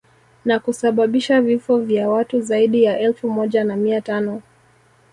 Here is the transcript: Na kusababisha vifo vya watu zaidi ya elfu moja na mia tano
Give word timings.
Na 0.45 0.59
kusababisha 0.59 1.41
vifo 1.41 1.77
vya 1.77 2.09
watu 2.09 2.41
zaidi 2.41 2.83
ya 2.83 2.99
elfu 2.99 3.29
moja 3.29 3.63
na 3.63 3.75
mia 3.75 4.01
tano 4.01 4.41